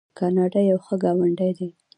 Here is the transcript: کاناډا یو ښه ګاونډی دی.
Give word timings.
کاناډا 0.17 0.61
یو 0.71 0.79
ښه 0.85 0.95
ګاونډی 1.03 1.51
دی. 1.57 1.69